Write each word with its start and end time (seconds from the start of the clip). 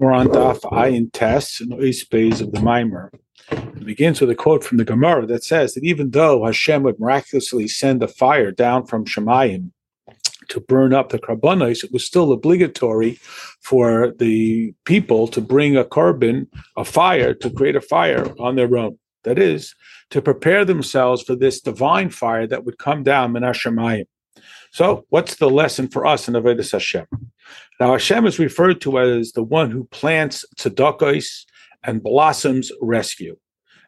We're 0.00 0.12
on 0.12 0.28
Daf 0.28 0.60
Ayin 0.60 1.12
Tes 1.12 1.60
and 1.60 1.72
Ois 1.72 2.40
of 2.40 2.52
the 2.52 2.60
Mimer. 2.60 3.10
It 3.50 3.84
begins 3.84 4.20
with 4.20 4.30
a 4.30 4.34
quote 4.36 4.62
from 4.62 4.78
the 4.78 4.84
Gemara 4.84 5.26
that 5.26 5.42
says 5.42 5.74
that 5.74 5.82
even 5.82 6.12
though 6.12 6.44
Hashem 6.44 6.84
would 6.84 7.00
miraculously 7.00 7.66
send 7.66 8.00
a 8.04 8.06
fire 8.06 8.52
down 8.52 8.86
from 8.86 9.04
Shemayim 9.04 9.72
to 10.50 10.60
burn 10.60 10.94
up 10.94 11.08
the 11.08 11.18
karbonos, 11.18 11.82
it 11.82 11.92
was 11.92 12.06
still 12.06 12.30
obligatory 12.30 13.18
for 13.60 14.14
the 14.20 14.72
people 14.84 15.26
to 15.26 15.40
bring 15.40 15.76
a 15.76 15.84
carbon, 15.84 16.46
a 16.76 16.84
fire, 16.84 17.34
to 17.34 17.50
create 17.50 17.74
a 17.74 17.80
fire 17.80 18.32
on 18.38 18.54
their 18.54 18.76
own. 18.76 19.00
That 19.24 19.40
is, 19.40 19.74
to 20.10 20.22
prepare 20.22 20.64
themselves 20.64 21.24
for 21.24 21.34
this 21.34 21.60
divine 21.60 22.10
fire 22.10 22.46
that 22.46 22.64
would 22.64 22.78
come 22.78 23.02
down 23.02 23.36
in 23.36 23.42
Shemayim. 23.42 24.06
So, 24.70 25.06
what's 25.08 25.34
the 25.34 25.50
lesson 25.50 25.88
for 25.88 26.06
us 26.06 26.28
in 26.28 26.34
Avodah 26.34 26.70
Hashem? 26.70 27.06
Now, 27.80 27.92
Hashem 27.92 28.26
is 28.26 28.38
referred 28.38 28.80
to 28.82 28.98
as 28.98 29.32
the 29.32 29.42
one 29.42 29.70
who 29.70 29.84
plants 29.84 30.44
tzedakos 30.56 31.44
and 31.84 32.02
blossoms 32.02 32.72
rescue. 32.80 33.36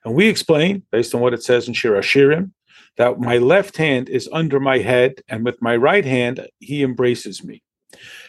And 0.04 0.14
we 0.14 0.28
explain, 0.28 0.84
based 0.92 1.14
on 1.14 1.20
what 1.20 1.34
it 1.34 1.42
says 1.42 1.66
in 1.66 1.74
Shir 1.74 1.96
Hashirim, 1.96 2.52
that 2.96 3.18
my 3.18 3.38
left 3.38 3.76
hand 3.76 4.08
is 4.08 4.28
under 4.32 4.60
my 4.60 4.78
head, 4.78 5.22
and 5.28 5.44
with 5.44 5.60
my 5.60 5.76
right 5.76 6.04
hand 6.04 6.46
he 6.58 6.82
embraces 6.82 7.44
me. 7.44 7.62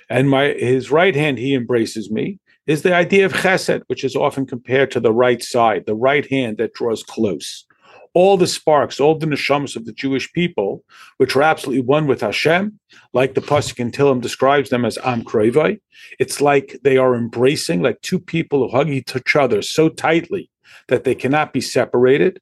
And 0.09 0.29
my 0.29 0.53
his 0.53 0.91
right 0.91 1.15
hand 1.15 1.37
he 1.37 1.53
embraces 1.53 2.09
me 2.09 2.39
is 2.67 2.81
the 2.81 2.93
idea 2.93 3.25
of 3.25 3.34
chesed, 3.34 3.81
which 3.87 4.03
is 4.03 4.15
often 4.15 4.45
compared 4.45 4.91
to 4.91 4.99
the 4.99 5.13
right 5.13 5.41
side, 5.43 5.85
the 5.85 5.95
right 5.95 6.29
hand 6.29 6.57
that 6.57 6.73
draws 6.73 7.03
close 7.03 7.65
all 8.13 8.38
the 8.38 8.47
sparks, 8.47 8.99
all 8.99 9.17
the 9.17 9.25
neshamas 9.25 9.75
of 9.75 9.85
the 9.85 9.93
Jewish 9.93 10.31
people, 10.33 10.83
which 11.17 11.35
are 11.35 11.43
absolutely 11.43 11.83
one 11.83 12.07
with 12.07 12.21
Hashem, 12.21 12.79
like 13.13 13.34
the 13.34 13.41
pasuk 13.41 13.79
in 13.79 13.91
Tillim 13.91 14.21
describes 14.21 14.70
them 14.70 14.85
as 14.85 14.97
Am 15.03 15.23
Krevai. 15.23 15.79
It's 16.20 16.41
like 16.41 16.79
they 16.84 16.97
are 16.97 17.15
embracing, 17.15 17.81
like 17.81 18.01
two 18.01 18.20
people 18.20 18.67
who 18.67 18.75
hug 18.75 18.89
each 18.89 19.35
other 19.35 19.61
so 19.61 19.89
tightly 19.89 20.49
that 20.87 21.04
they 21.04 21.15
cannot 21.15 21.54
be 21.54 21.62
separated. 21.62 22.39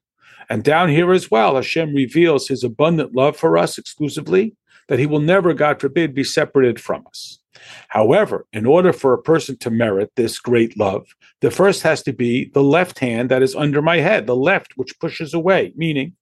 And 0.48 0.64
down 0.64 0.88
here 0.88 1.12
as 1.12 1.30
well, 1.30 1.54
Hashem 1.54 1.94
reveals 1.94 2.48
His 2.48 2.64
abundant 2.64 3.14
love 3.14 3.36
for 3.36 3.56
us 3.56 3.78
exclusively, 3.78 4.56
that 4.90 4.98
He 4.98 5.06
will 5.06 5.20
never, 5.20 5.54
God 5.54 5.80
forbid, 5.80 6.16
be 6.16 6.24
separated 6.24 6.80
from 6.80 7.06
us. 7.06 7.38
However, 7.88 8.46
in 8.52 8.66
order 8.66 8.92
for 8.92 9.14
a 9.14 9.22
person 9.22 9.56
to 9.58 9.70
merit 9.70 10.10
this 10.16 10.40
great 10.40 10.76
love, 10.76 11.14
the 11.40 11.50
first 11.52 11.82
has 11.82 12.02
to 12.02 12.12
be 12.12 12.50
the 12.54 12.62
left 12.62 12.98
hand 12.98 13.30
that 13.30 13.40
is 13.40 13.54
under 13.54 13.80
my 13.80 13.98
head, 13.98 14.26
the 14.26 14.34
left 14.34 14.72
which 14.76 14.98
pushes 14.98 15.32
away, 15.32 15.72
meaning 15.76 16.16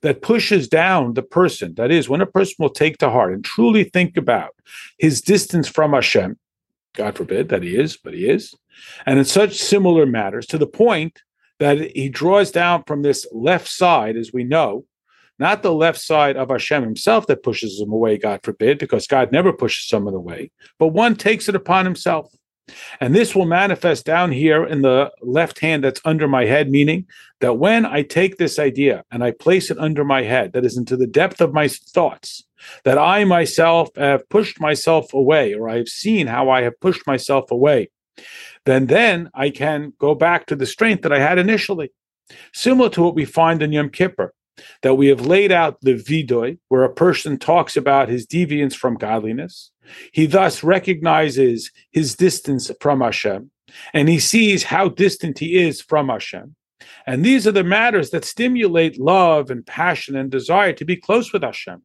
that 0.00 0.22
pushes 0.22 0.66
down 0.66 1.12
the 1.12 1.22
person. 1.22 1.74
That 1.74 1.90
is, 1.90 2.08
when 2.08 2.22
a 2.22 2.26
person 2.26 2.56
will 2.58 2.70
take 2.70 2.96
to 2.98 3.10
heart 3.10 3.34
and 3.34 3.44
truly 3.44 3.84
think 3.84 4.16
about 4.16 4.54
his 4.98 5.20
distance 5.20 5.68
from 5.68 5.92
Hashem, 5.92 6.38
God 6.94 7.16
forbid 7.16 7.50
that 7.50 7.62
he 7.62 7.76
is, 7.76 7.98
but 7.98 8.14
he 8.14 8.26
is, 8.30 8.54
and 9.04 9.18
in 9.18 9.26
such 9.26 9.56
similar 9.56 10.06
matters 10.06 10.46
to 10.46 10.56
the 10.56 10.66
point 10.66 11.20
that 11.58 11.94
he 11.94 12.08
draws 12.08 12.50
down 12.50 12.84
from 12.86 13.02
this 13.02 13.26
left 13.30 13.68
side, 13.68 14.16
as 14.16 14.32
we 14.32 14.42
know, 14.42 14.86
not 15.38 15.62
the 15.62 15.74
left 15.74 16.00
side 16.00 16.36
of 16.36 16.50
Hashem 16.50 16.82
himself 16.82 17.26
that 17.26 17.42
pushes 17.42 17.80
him 17.80 17.92
away, 17.92 18.18
God 18.18 18.40
forbid, 18.42 18.78
because 18.78 19.06
God 19.06 19.32
never 19.32 19.52
pushes 19.52 19.88
someone 19.88 20.14
away, 20.14 20.50
but 20.78 20.88
one 20.88 21.16
takes 21.16 21.48
it 21.48 21.54
upon 21.54 21.84
himself. 21.84 22.32
And 23.00 23.14
this 23.14 23.34
will 23.34 23.46
manifest 23.46 24.04
down 24.04 24.32
here 24.32 24.64
in 24.64 24.82
the 24.82 25.12
left 25.22 25.60
hand 25.60 25.84
that's 25.84 26.00
under 26.04 26.26
my 26.26 26.46
head, 26.46 26.68
meaning 26.68 27.06
that 27.40 27.58
when 27.58 27.86
I 27.86 28.02
take 28.02 28.36
this 28.36 28.58
idea 28.58 29.04
and 29.10 29.22
I 29.22 29.30
place 29.30 29.70
it 29.70 29.78
under 29.78 30.04
my 30.04 30.22
head, 30.22 30.52
that 30.52 30.64
is 30.64 30.76
into 30.76 30.96
the 30.96 31.06
depth 31.06 31.40
of 31.40 31.54
my 31.54 31.68
thoughts, 31.68 32.44
that 32.82 32.98
I 32.98 33.24
myself 33.24 33.90
have 33.96 34.28
pushed 34.30 34.60
myself 34.60 35.14
away, 35.14 35.54
or 35.54 35.68
I 35.68 35.76
have 35.76 35.88
seen 35.88 36.26
how 36.26 36.50
I 36.50 36.62
have 36.62 36.80
pushed 36.80 37.06
myself 37.06 37.52
away, 37.52 37.90
then 38.64 38.86
then 38.86 39.30
I 39.32 39.50
can 39.50 39.92
go 40.00 40.16
back 40.16 40.46
to 40.46 40.56
the 40.56 40.66
strength 40.66 41.02
that 41.02 41.12
I 41.12 41.20
had 41.20 41.38
initially. 41.38 41.92
Similar 42.52 42.90
to 42.90 43.02
what 43.02 43.14
we 43.14 43.24
find 43.24 43.62
in 43.62 43.70
Yom 43.70 43.90
Kippur 43.90 44.34
that 44.82 44.94
we 44.94 45.08
have 45.08 45.26
laid 45.26 45.52
out 45.52 45.80
the 45.80 45.94
vidoy, 45.94 46.58
where 46.68 46.84
a 46.84 46.92
person 46.92 47.38
talks 47.38 47.76
about 47.76 48.08
his 48.08 48.26
deviance 48.26 48.74
from 48.74 48.96
godliness. 48.96 49.70
He 50.12 50.26
thus 50.26 50.62
recognizes 50.62 51.70
his 51.92 52.14
distance 52.14 52.70
from 52.80 53.00
Hashem, 53.00 53.50
and 53.92 54.08
he 54.08 54.18
sees 54.18 54.64
how 54.64 54.88
distant 54.88 55.38
he 55.38 55.58
is 55.58 55.80
from 55.80 56.08
Hashem. 56.08 56.56
And 57.06 57.24
these 57.24 57.46
are 57.46 57.52
the 57.52 57.64
matters 57.64 58.10
that 58.10 58.24
stimulate 58.24 59.00
love 59.00 59.50
and 59.50 59.66
passion 59.66 60.16
and 60.16 60.30
desire 60.30 60.72
to 60.74 60.84
be 60.84 60.96
close 60.96 61.32
with 61.32 61.42
Hashem. 61.42 61.82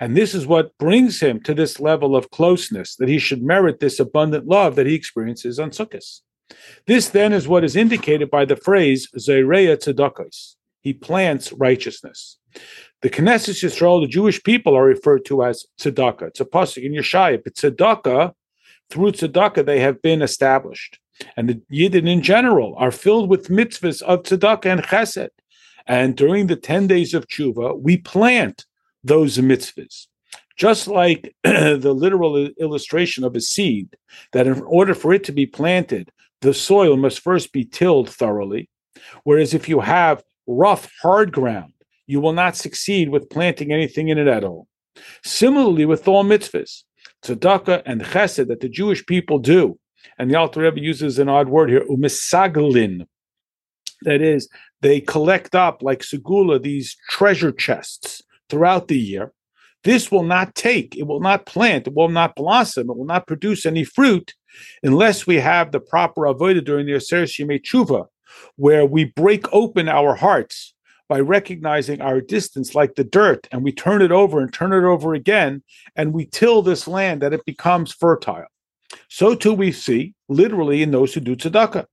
And 0.00 0.16
this 0.16 0.34
is 0.34 0.46
what 0.46 0.76
brings 0.78 1.20
him 1.20 1.40
to 1.44 1.54
this 1.54 1.78
level 1.78 2.16
of 2.16 2.30
closeness, 2.30 2.96
that 2.96 3.08
he 3.08 3.18
should 3.18 3.42
merit 3.42 3.78
this 3.78 4.00
abundant 4.00 4.46
love 4.46 4.74
that 4.76 4.86
he 4.86 4.94
experiences 4.94 5.58
on 5.60 5.70
Sukkot. 5.70 6.20
This 6.86 7.08
then 7.08 7.32
is 7.32 7.46
what 7.46 7.62
is 7.62 7.76
indicated 7.76 8.30
by 8.30 8.44
the 8.44 8.56
phrase 8.56 9.08
Zayreya 9.16 9.76
Tzedakos 9.76 10.56
he 10.80 10.92
plants 10.92 11.52
righteousness. 11.52 12.38
The 13.02 13.10
Knesset 13.10 13.62
Yisrael, 13.62 14.02
the 14.02 14.08
Jewish 14.08 14.42
people, 14.42 14.76
are 14.76 14.84
referred 14.84 15.24
to 15.26 15.44
as 15.44 15.66
tzedakah. 15.78 16.28
It's 16.28 16.40
a 16.40 16.44
pasuk 16.44 16.82
in 16.82 16.92
Yeshaya, 16.92 17.42
but 17.42 17.54
tzedakah, 17.54 18.32
through 18.90 19.12
tzedakah, 19.12 19.64
they 19.64 19.80
have 19.80 20.02
been 20.02 20.22
established. 20.22 20.98
And 21.36 21.48
the 21.48 21.62
Yidden 21.72 22.08
in 22.08 22.22
general 22.22 22.74
are 22.76 22.90
filled 22.90 23.28
with 23.28 23.48
mitzvahs 23.48 24.02
of 24.02 24.22
tzedakah 24.22 24.66
and 24.66 24.82
chesed. 24.82 25.28
And 25.86 26.16
during 26.16 26.46
the 26.46 26.56
10 26.56 26.86
days 26.86 27.14
of 27.14 27.26
tshuva, 27.26 27.80
we 27.80 27.96
plant 27.96 28.64
those 29.02 29.38
mitzvahs. 29.38 30.06
Just 30.56 30.88
like 30.88 31.34
the 31.42 31.94
literal 31.96 32.36
illustration 32.36 33.24
of 33.24 33.34
a 33.34 33.40
seed, 33.40 33.96
that 34.32 34.46
in 34.46 34.60
order 34.62 34.94
for 34.94 35.14
it 35.14 35.24
to 35.24 35.32
be 35.32 35.46
planted, 35.46 36.10
the 36.42 36.52
soil 36.52 36.96
must 36.96 37.20
first 37.20 37.52
be 37.52 37.64
tilled 37.64 38.10
thoroughly. 38.10 38.68
Whereas 39.24 39.54
if 39.54 39.68
you 39.68 39.80
have 39.80 40.22
rough, 40.56 40.90
hard 41.02 41.32
ground, 41.32 41.72
you 42.06 42.20
will 42.20 42.32
not 42.32 42.56
succeed 42.56 43.10
with 43.10 43.30
planting 43.30 43.72
anything 43.72 44.08
in 44.08 44.18
it 44.18 44.26
at 44.26 44.44
all. 44.44 44.66
Similarly, 45.24 45.86
with 45.86 46.08
all 46.08 46.24
mitzvahs, 46.24 46.82
tzedakah 47.24 47.82
and 47.86 48.02
chesed 48.02 48.48
that 48.48 48.60
the 48.60 48.68
Jewish 48.68 49.04
people 49.06 49.38
do, 49.38 49.78
and 50.18 50.30
the 50.30 50.36
Alter 50.36 50.62
Rebbe 50.62 50.80
uses 50.80 51.18
an 51.18 51.28
odd 51.28 51.48
word 51.48 51.70
here, 51.70 51.84
umisaglin. 51.88 53.06
That 54.02 54.22
is, 54.22 54.48
they 54.80 55.00
collect 55.00 55.54
up 55.54 55.82
like 55.82 56.00
segula 56.00 56.62
these 56.62 56.96
treasure 57.08 57.52
chests 57.52 58.22
throughout 58.48 58.88
the 58.88 58.98
year. 58.98 59.32
This 59.84 60.10
will 60.10 60.22
not 60.22 60.54
take, 60.54 60.96
it 60.96 61.06
will 61.06 61.20
not 61.20 61.46
plant, 61.46 61.86
it 61.86 61.94
will 61.94 62.08
not 62.08 62.36
blossom, 62.36 62.90
it 62.90 62.96
will 62.96 63.06
not 63.06 63.26
produce 63.26 63.64
any 63.64 63.84
fruit 63.84 64.34
unless 64.82 65.26
we 65.26 65.36
have 65.36 65.72
the 65.72 65.80
proper 65.80 66.22
avodah 66.22 66.64
during 66.64 66.86
the 66.86 66.92
Aseret 66.92 67.38
Yemei 67.38 67.62
Tshuva, 67.62 68.06
where 68.56 68.84
we 68.84 69.04
break 69.04 69.46
open 69.52 69.88
our 69.88 70.14
hearts 70.14 70.74
by 71.08 71.18
recognizing 71.18 72.00
our 72.00 72.20
distance 72.20 72.74
like 72.74 72.94
the 72.94 73.04
dirt 73.04 73.48
and 73.50 73.64
we 73.64 73.72
turn 73.72 74.00
it 74.00 74.12
over 74.12 74.40
and 74.40 74.52
turn 74.52 74.72
it 74.72 74.86
over 74.86 75.12
again 75.14 75.62
and 75.96 76.12
we 76.12 76.24
till 76.24 76.62
this 76.62 76.86
land 76.86 77.20
that 77.20 77.32
it 77.32 77.44
becomes 77.44 77.92
fertile. 77.92 78.46
So 79.08 79.34
too 79.34 79.52
we 79.52 79.72
see 79.72 80.14
literally 80.28 80.82
in 80.82 80.92
those 80.92 81.14
who 81.14 81.20
do 81.20 81.34
tzedakah 81.34 81.86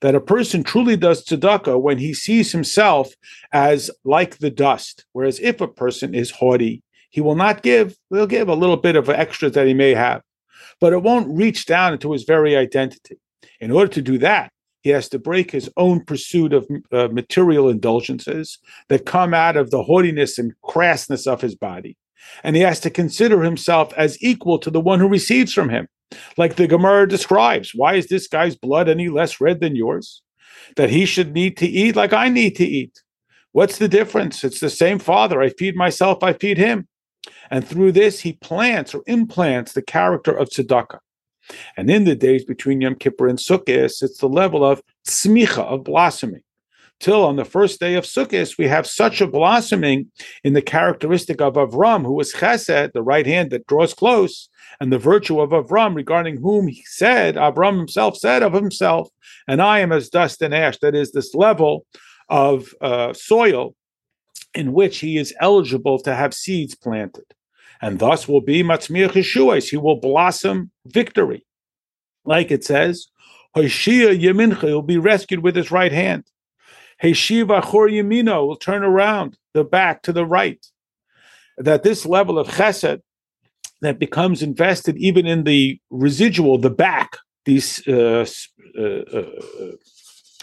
that 0.00 0.14
a 0.14 0.20
person 0.20 0.62
truly 0.62 0.96
does 0.96 1.24
tzedakah 1.24 1.80
when 1.80 1.98
he 1.98 2.14
sees 2.14 2.52
himself 2.52 3.12
as 3.52 3.90
like 4.04 4.38
the 4.38 4.50
dust. 4.50 5.04
Whereas 5.12 5.40
if 5.40 5.60
a 5.60 5.68
person 5.68 6.14
is 6.14 6.30
haughty, 6.30 6.82
he 7.10 7.20
will 7.20 7.36
not 7.36 7.62
give, 7.62 7.96
he'll 8.10 8.26
give 8.26 8.48
a 8.48 8.54
little 8.54 8.76
bit 8.76 8.96
of 8.96 9.08
extras 9.08 9.52
that 9.52 9.66
he 9.66 9.74
may 9.74 9.94
have, 9.94 10.22
but 10.80 10.92
it 10.92 11.02
won't 11.02 11.34
reach 11.34 11.66
down 11.66 11.92
into 11.92 12.12
his 12.12 12.24
very 12.24 12.56
identity. 12.56 13.18
In 13.60 13.70
order 13.70 13.92
to 13.94 14.02
do 14.02 14.18
that, 14.18 14.52
he 14.86 14.92
has 14.92 15.08
to 15.08 15.18
break 15.18 15.50
his 15.50 15.68
own 15.76 16.04
pursuit 16.04 16.52
of 16.52 16.64
uh, 16.92 17.08
material 17.08 17.68
indulgences 17.68 18.60
that 18.88 19.04
come 19.04 19.34
out 19.34 19.56
of 19.56 19.72
the 19.72 19.82
haughtiness 19.82 20.38
and 20.38 20.52
crassness 20.62 21.26
of 21.26 21.40
his 21.40 21.56
body. 21.56 21.96
And 22.44 22.54
he 22.54 22.62
has 22.62 22.78
to 22.82 22.90
consider 22.90 23.42
himself 23.42 23.92
as 23.94 24.16
equal 24.22 24.60
to 24.60 24.70
the 24.70 24.80
one 24.80 25.00
who 25.00 25.08
receives 25.08 25.52
from 25.52 25.70
him. 25.70 25.88
Like 26.36 26.54
the 26.54 26.68
Gemara 26.68 27.08
describes, 27.08 27.72
why 27.74 27.94
is 27.94 28.06
this 28.06 28.28
guy's 28.28 28.54
blood 28.54 28.88
any 28.88 29.08
less 29.08 29.40
red 29.40 29.58
than 29.58 29.74
yours? 29.74 30.22
That 30.76 30.90
he 30.90 31.04
should 31.04 31.32
need 31.34 31.56
to 31.56 31.66
eat 31.66 31.96
like 31.96 32.12
I 32.12 32.28
need 32.28 32.54
to 32.54 32.64
eat. 32.64 33.02
What's 33.50 33.78
the 33.78 33.88
difference? 33.88 34.44
It's 34.44 34.60
the 34.60 34.70
same 34.70 35.00
father. 35.00 35.42
I 35.42 35.48
feed 35.48 35.74
myself, 35.74 36.22
I 36.22 36.32
feed 36.32 36.58
him. 36.58 36.86
And 37.50 37.66
through 37.66 37.90
this, 37.90 38.20
he 38.20 38.34
plants 38.34 38.94
or 38.94 39.02
implants 39.08 39.72
the 39.72 39.82
character 39.82 40.30
of 40.30 40.48
tzedakah. 40.48 41.00
And 41.76 41.90
in 41.90 42.04
the 42.04 42.14
days 42.14 42.44
between 42.44 42.80
Yom 42.80 42.96
Kippur 42.96 43.28
and 43.28 43.38
Sukkot, 43.38 44.02
it's 44.02 44.18
the 44.18 44.28
level 44.28 44.64
of 44.64 44.82
tzmicha, 45.06 45.62
of 45.62 45.84
blossoming. 45.84 46.42
Till 46.98 47.24
on 47.24 47.36
the 47.36 47.44
first 47.44 47.78
day 47.78 47.94
of 47.94 48.04
Sukkot, 48.04 48.56
we 48.56 48.68
have 48.68 48.86
such 48.86 49.20
a 49.20 49.26
blossoming 49.26 50.10
in 50.44 50.54
the 50.54 50.62
characteristic 50.62 51.40
of 51.42 51.54
Avram, 51.54 52.04
who 52.04 52.14
was 52.14 52.32
chesed, 52.32 52.92
the 52.92 53.02
right 53.02 53.26
hand 53.26 53.50
that 53.50 53.66
draws 53.66 53.92
close, 53.92 54.48
and 54.80 54.92
the 54.92 54.98
virtue 54.98 55.40
of 55.40 55.50
Avram, 55.50 55.94
regarding 55.94 56.38
whom 56.38 56.68
he 56.68 56.82
said, 56.86 57.34
Avram 57.34 57.76
himself 57.76 58.16
said 58.16 58.42
of 58.42 58.54
himself, 58.54 59.10
and 59.46 59.60
I 59.60 59.80
am 59.80 59.92
as 59.92 60.08
dust 60.08 60.40
and 60.40 60.54
ash. 60.54 60.78
That 60.78 60.94
is 60.94 61.12
this 61.12 61.34
level 61.34 61.84
of 62.28 62.74
uh, 62.80 63.12
soil 63.12 63.74
in 64.54 64.72
which 64.72 64.98
he 64.98 65.18
is 65.18 65.34
eligible 65.38 65.98
to 66.00 66.14
have 66.14 66.32
seeds 66.32 66.74
planted 66.74 67.24
and 67.80 67.98
thus 67.98 68.26
will 68.26 68.40
be 68.40 68.62
Matzmiach 68.62 69.12
Yeshuas. 69.12 69.70
He 69.70 69.76
will 69.76 70.00
blossom 70.00 70.70
victory. 70.86 71.44
Like 72.24 72.50
it 72.50 72.64
says, 72.64 73.06
Hoshia 73.56 74.18
Yemincha 74.18 74.64
will 74.64 74.82
be 74.82 74.98
rescued 74.98 75.42
with 75.42 75.56
his 75.56 75.70
right 75.70 75.92
hand. 75.92 76.24
Heshiva 77.02 77.62
Chor 77.62 77.88
Yemino 77.88 78.46
will 78.46 78.56
turn 78.56 78.82
around 78.82 79.36
the 79.54 79.64
back 79.64 80.02
to 80.02 80.12
the 80.12 80.24
right. 80.24 80.64
That 81.58 81.82
this 81.82 82.04
level 82.04 82.38
of 82.38 82.48
chesed 82.48 83.00
that 83.80 83.98
becomes 83.98 84.42
invested 84.42 84.96
even 84.98 85.26
in 85.26 85.44
the 85.44 85.78
residual, 85.90 86.58
the 86.58 86.70
back, 86.70 87.16
these 87.44 87.86
uh, 87.86 88.26
uh, 88.78 88.82
uh, 88.82 89.72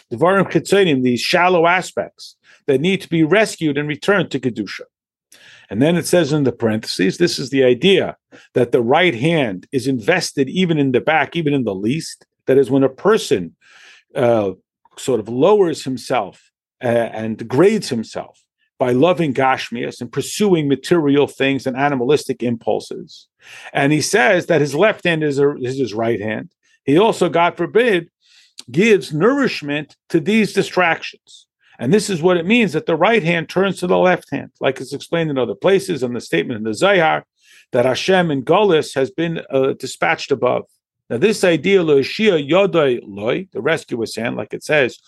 these 0.09 1.21
shallow 1.21 1.67
aspects 1.67 2.35
that 2.67 2.79
need 2.79 3.01
to 3.01 3.09
be 3.09 3.23
rescued 3.23 3.77
and 3.77 3.87
returned 3.87 4.31
to 4.31 4.39
Kedusha. 4.39 4.81
And 5.69 5.81
then 5.81 5.95
it 5.95 6.05
says 6.05 6.33
in 6.33 6.43
the 6.43 6.51
parentheses, 6.51 7.17
this 7.17 7.39
is 7.39 7.49
the 7.49 7.63
idea 7.63 8.17
that 8.53 8.71
the 8.71 8.81
right 8.81 9.15
hand 9.15 9.67
is 9.71 9.87
invested 9.87 10.49
even 10.49 10.77
in 10.77 10.91
the 10.91 11.01
back, 11.01 11.35
even 11.35 11.53
in 11.53 11.63
the 11.63 11.75
least. 11.75 12.25
That 12.45 12.57
is, 12.57 12.69
when 12.69 12.83
a 12.83 12.89
person 12.89 13.55
uh, 14.15 14.51
sort 14.97 15.19
of 15.19 15.29
lowers 15.29 15.83
himself 15.83 16.51
uh, 16.83 16.87
and 16.87 17.37
degrades 17.37 17.89
himself 17.89 18.43
by 18.77 18.91
loving 18.91 19.33
Gashmias 19.33 20.01
and 20.01 20.11
pursuing 20.11 20.67
material 20.67 21.27
things 21.27 21.65
and 21.65 21.77
animalistic 21.77 22.43
impulses. 22.43 23.27
And 23.71 23.93
he 23.93 24.01
says 24.01 24.47
that 24.47 24.61
his 24.61 24.75
left 24.75 25.05
hand 25.05 25.23
is, 25.23 25.39
a, 25.39 25.55
is 25.57 25.77
his 25.77 25.93
right 25.93 26.19
hand. 26.19 26.49
He 26.83 26.97
also, 26.97 27.29
God 27.29 27.55
forbid, 27.55 28.09
gives 28.69 29.13
nourishment 29.13 29.95
to 30.09 30.19
these 30.19 30.53
distractions. 30.53 31.47
And 31.79 31.93
this 31.93 32.09
is 32.09 32.21
what 32.21 32.37
it 32.37 32.45
means 32.45 32.73
that 32.73 32.85
the 32.85 32.95
right 32.95 33.23
hand 33.23 33.49
turns 33.49 33.79
to 33.79 33.87
the 33.87 33.97
left 33.97 34.29
hand, 34.31 34.51
like 34.59 34.79
it's 34.79 34.93
explained 34.93 35.31
in 35.31 35.37
other 35.37 35.55
places 35.55 36.03
in 36.03 36.13
the 36.13 36.21
statement 36.21 36.57
in 36.57 36.63
the 36.63 36.71
Zayar 36.71 37.23
that 37.71 37.85
Hashem 37.85 38.29
in 38.31 38.43
Golis 38.43 38.93
has 38.93 39.09
been 39.11 39.41
uh, 39.49 39.73
dispatched 39.73 40.31
above. 40.31 40.65
Now, 41.09 41.17
this 41.17 41.43
idea, 41.43 41.83
Loishia 41.83 42.47
Yodai 42.47 43.01
Loi, 43.03 43.47
the 43.51 43.61
rescuer's 43.61 44.15
hand, 44.15 44.35
like 44.35 44.53
it 44.53 44.63
says, 44.63 44.99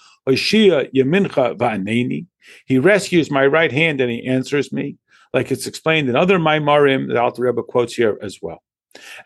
he 2.66 2.80
rescues 2.80 3.32
my 3.32 3.46
right 3.46 3.72
hand 3.72 4.02
and 4.02 4.12
he 4.12 4.28
answers 4.28 4.74
me, 4.74 4.98
like 5.34 5.52
it's 5.52 5.68
explained 5.68 6.10
in 6.10 6.16
other 6.16 6.40
Maimarim 6.40 7.08
that 7.08 7.18
Alter 7.18 7.44
Rebbe 7.44 7.64
quotes 7.64 7.94
here 7.94 8.18
as 8.22 8.40
well. 8.42 8.62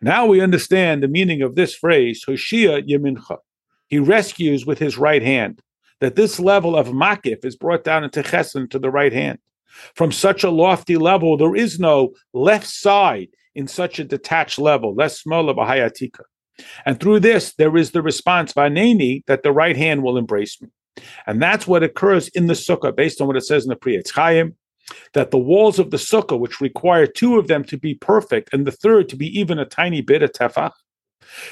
Now 0.01 0.25
we 0.25 0.41
understand 0.41 1.01
the 1.01 1.07
meaning 1.07 1.41
of 1.41 1.55
this 1.55 1.73
phrase, 1.73 2.23
Hoshia 2.27 2.87
Yamincha. 2.87 3.37
He 3.87 3.99
rescues 3.99 4.65
with 4.65 4.79
his 4.79 4.97
right 4.97 5.23
hand 5.23 5.61
that 6.01 6.15
this 6.15 6.39
level 6.39 6.75
of 6.75 6.87
makif 6.87 7.43
is 7.45 7.55
brought 7.55 7.83
down 7.83 8.03
into 8.03 8.23
chesed 8.23 8.69
to 8.69 8.79
the 8.79 8.89
right 8.89 9.13
hand. 9.13 9.39
From 9.95 10.11
such 10.11 10.43
a 10.43 10.49
lofty 10.49 10.97
level, 10.97 11.37
there 11.37 11.55
is 11.55 11.79
no 11.79 12.13
left 12.33 12.67
side 12.67 13.29
in 13.55 13.67
such 13.67 13.99
a 13.99 14.03
detached 14.03 14.59
level, 14.59 14.95
leis 14.95 15.23
smola 15.23 15.55
b'hai 15.55 15.89
Atika. 15.89 16.21
And 16.85 16.99
through 16.99 17.21
this, 17.21 17.53
there 17.55 17.75
is 17.77 17.91
the 17.91 18.01
response, 18.01 18.53
vaneni, 18.53 19.23
that 19.27 19.43
the 19.43 19.51
right 19.51 19.77
hand 19.77 20.03
will 20.03 20.17
embrace 20.17 20.61
me. 20.61 20.69
And 21.25 21.41
that's 21.41 21.67
what 21.67 21.83
occurs 21.83 22.27
in 22.29 22.47
the 22.47 22.53
sukkah, 22.53 22.95
based 22.95 23.21
on 23.21 23.27
what 23.27 23.37
it 23.37 23.45
says 23.45 23.63
in 23.63 23.69
the 23.69 23.75
Pri 23.75 23.97
Etz 23.97 24.11
Chaim, 24.11 24.55
that 25.13 25.31
the 25.31 25.37
walls 25.37 25.79
of 25.79 25.91
the 25.91 25.97
sukkah, 25.97 26.39
which 26.39 26.59
require 26.59 27.05
two 27.05 27.37
of 27.37 27.47
them 27.47 27.63
to 27.65 27.77
be 27.77 27.95
perfect 27.95 28.53
and 28.53 28.65
the 28.65 28.71
third 28.71 29.07
to 29.09 29.15
be 29.15 29.27
even 29.39 29.59
a 29.59 29.65
tiny 29.65 30.01
bit 30.01 30.23
of 30.23 30.31
tefach, 30.31 30.71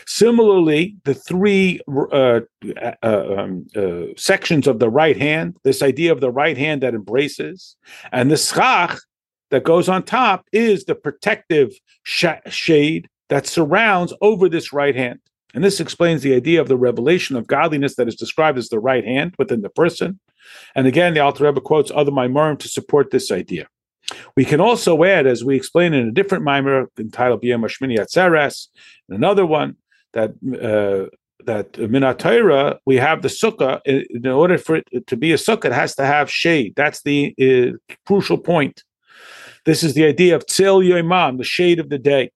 Similarly, 0.06 0.96
the 1.04 1.14
three 1.14 1.80
uh, 1.88 2.42
uh, 2.82 2.92
um, 3.04 3.68
uh, 3.76 4.14
sections 4.16 4.68
of 4.68 4.80
the 4.80 4.90
right 4.90 5.18
hand, 5.18 5.56
this 5.64 5.82
idea 5.82 6.12
of 6.12 6.22
the 6.22 6.32
right 6.32 6.58
hand 6.58 6.82
that 6.84 6.94
embraces, 6.94 7.76
and 8.12 8.32
the 8.32 8.38
schach 8.38 9.00
that 9.52 9.64
goes 9.64 9.88
on 9.88 10.04
top 10.04 10.46
is 10.52 10.86
the 10.86 10.96
protective 10.96 11.72
sh- 12.04 12.26
shade 12.48 13.08
that 13.30 13.48
surrounds 13.48 14.14
over 14.22 14.50
this 14.50 14.74
right 14.74 14.96
hand. 14.96 15.20
And 15.54 15.64
this 15.64 15.80
explains 15.80 16.22
the 16.22 16.36
idea 16.36 16.62
of 16.62 16.68
the 16.68 16.78
revelation 16.78 17.36
of 17.36 17.48
godliness 17.48 17.96
that 17.96 18.08
is 18.08 18.16
described 18.16 18.58
as 18.58 18.70
the 18.70 18.80
right 18.80 19.06
hand 19.06 19.36
within 19.38 19.62
the 19.62 19.70
person. 19.70 20.20
And 20.76 20.88
again, 20.88 21.14
the 21.14 21.20
Alter 21.20 21.46
Rebbe 21.46 21.62
quotes 21.62 21.92
other 21.94 22.12
Maimorim 22.12 22.60
to 22.60 22.68
support 22.68 23.12
this 23.12 23.32
idea. 23.32 23.68
We 24.36 24.46
can 24.46 24.62
also 24.62 25.04
add, 25.04 25.28
as 25.28 25.44
we 25.44 25.56
explain 25.56 25.94
in 25.94 26.08
a 26.08 26.12
different 26.12 26.44
mimer 26.44 26.90
entitled 26.98 27.42
B'yem 27.42 27.62
Hashmini 27.62 27.98
Atzeres, 27.98 28.68
another 29.10 29.46
one 29.46 29.76
that 30.14 30.32
uh, 30.32 31.10
that 31.46 31.74
Minatayra, 31.74 32.78
we 32.86 32.98
have 32.98 33.22
the 33.22 33.28
sukkah. 33.28 33.82
In 33.86 34.28
order 34.28 34.58
for 34.58 34.82
it 34.92 35.08
to 35.08 35.16
be 35.16 35.32
a 35.32 35.38
sukkah, 35.38 35.66
it 35.66 35.74
has 35.74 35.96
to 35.96 36.06
have 36.06 36.30
shade. 36.30 36.74
That's 36.76 37.02
the 37.04 37.34
uh, 37.42 37.96
crucial 38.06 38.38
point. 38.38 38.84
This 39.66 39.84
is 39.84 39.94
the 39.94 40.06
idea 40.06 40.36
of 40.36 40.46
Tzil 40.46 40.86
Yoimam, 40.88 41.38
the 41.38 41.44
shade 41.44 41.80
of 41.80 41.90
the 41.90 41.98
day. 41.98 42.32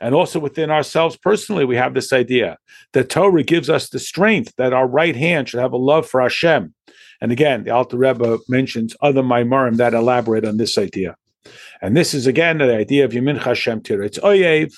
And 0.00 0.14
also 0.14 0.38
within 0.40 0.70
ourselves 0.70 1.16
personally, 1.16 1.64
we 1.64 1.76
have 1.76 1.94
this 1.94 2.12
idea 2.12 2.58
that 2.92 3.08
Torah 3.08 3.42
gives 3.42 3.70
us 3.70 3.88
the 3.88 3.98
strength 3.98 4.52
that 4.56 4.72
our 4.72 4.86
right 4.86 5.14
hand 5.16 5.48
should 5.48 5.60
have 5.60 5.72
a 5.72 5.78
love 5.78 6.08
for 6.08 6.20
Hashem. 6.20 6.74
And 7.20 7.32
again, 7.32 7.64
the 7.64 7.70
Alter 7.70 7.96
Rebbe 7.96 8.38
mentions 8.48 8.96
other 9.00 9.22
Maimarim 9.22 9.76
that 9.76 9.94
elaborate 9.94 10.44
on 10.44 10.56
this 10.56 10.76
idea. 10.76 11.16
And 11.80 11.96
this 11.96 12.14
is 12.14 12.26
again 12.26 12.58
the 12.58 12.76
idea 12.76 13.04
of 13.04 13.12
Yamin 13.12 13.38
Hashem. 13.38 13.82
It's 13.84 14.18
Oyev, 14.18 14.72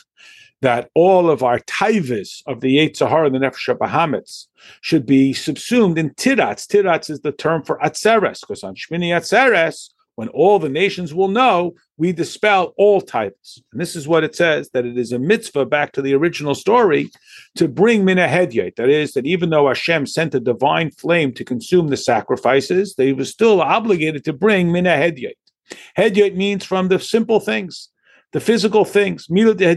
that 0.60 0.90
all 0.94 1.30
of 1.30 1.42
our 1.42 1.60
taivas 1.60 2.42
of 2.46 2.60
the 2.60 2.78
Yetzer 2.78 3.08
Hara 3.08 3.26
and 3.26 3.34
the 3.34 3.38
Nefesh 3.38 3.76
Bahamits 3.78 4.46
should 4.80 5.06
be 5.06 5.32
subsumed 5.32 5.98
in 5.98 6.10
tirats. 6.14 6.66
Tirats 6.66 7.10
is 7.10 7.20
the 7.20 7.32
term 7.32 7.62
for 7.62 7.78
atzeres, 7.78 8.40
because 8.40 8.64
on 8.64 8.74
Shmini 8.74 9.10
Atzeres, 9.10 9.90
when 10.18 10.28
all 10.30 10.58
the 10.58 10.68
nations 10.68 11.14
will 11.14 11.28
know, 11.28 11.76
we 11.96 12.10
dispel 12.10 12.74
all 12.76 13.00
titles. 13.00 13.62
And 13.70 13.80
this 13.80 13.94
is 13.94 14.08
what 14.08 14.24
it 14.24 14.34
says, 14.34 14.68
that 14.70 14.84
it 14.84 14.98
is 14.98 15.12
a 15.12 15.18
mitzvah, 15.20 15.64
back 15.64 15.92
to 15.92 16.02
the 16.02 16.12
original 16.12 16.56
story, 16.56 17.12
to 17.54 17.68
bring 17.68 18.04
mina 18.04 18.26
hedyet. 18.26 18.74
That 18.74 18.88
is, 18.88 19.12
that 19.12 19.26
even 19.26 19.50
though 19.50 19.68
Hashem 19.68 20.06
sent 20.06 20.34
a 20.34 20.40
divine 20.40 20.90
flame 20.90 21.32
to 21.34 21.44
consume 21.44 21.86
the 21.86 21.96
sacrifices, 21.96 22.96
they 22.96 23.12
were 23.12 23.24
still 23.24 23.62
obligated 23.62 24.24
to 24.24 24.32
bring 24.32 24.72
mina 24.72 24.96
hedyet. 24.96 26.34
Means 26.34 26.64
from 26.64 26.88
the 26.88 26.98
simple 26.98 27.38
things, 27.38 27.88
the 28.32 28.40
physical 28.40 28.84
things, 28.84 29.30
mila 29.30 29.54
de 29.54 29.72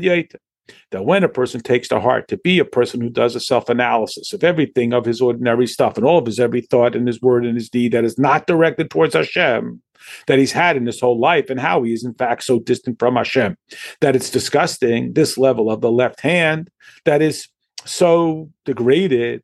that 0.92 1.06
when 1.06 1.24
a 1.24 1.30
person 1.30 1.62
takes 1.62 1.88
to 1.88 2.00
heart 2.00 2.28
to 2.28 2.38
be 2.38 2.60
a 2.60 2.66
person 2.66 3.02
who 3.02 3.10
does 3.10 3.36
a 3.36 3.40
self 3.40 3.70
analysis 3.70 4.34
of 4.34 4.44
everything 4.44 4.94
of 4.94 5.06
his 5.06 5.22
ordinary 5.22 5.68
stuff 5.68 5.98
and 5.98 6.06
all 6.06 6.18
of 6.18 6.26
his 6.26 6.40
every 6.40 6.62
thought 6.62 6.96
and 6.96 7.08
his 7.08 7.22
word 7.22 7.46
and 7.46 7.56
his 7.56 7.70
deed 7.70 7.92
that 7.92 8.06
is 8.06 8.18
not 8.18 8.48
directed 8.48 8.90
towards 8.90 9.16
Hashem, 9.16 9.82
that 10.28 10.40
he's 10.40 10.52
had 10.52 10.78
in 10.78 10.86
his 10.86 11.00
whole 11.00 11.20
life 11.20 11.50
and 11.50 11.60
how 11.60 11.84
he 11.84 11.94
is 11.94 12.04
in 12.04 12.14
fact 12.14 12.44
so 12.44 12.60
distant 12.60 13.00
from 13.00 13.16
Hashem, 13.16 13.58
that 14.02 14.16
it's 14.16 14.30
disgusting, 14.30 15.14
this 15.14 15.38
level 15.38 15.72
of 15.72 15.82
the 15.82 15.92
left 15.92 16.22
hand 16.22 16.70
that 17.06 17.22
is 17.22 17.48
so 17.86 18.50
degraded, 18.66 19.44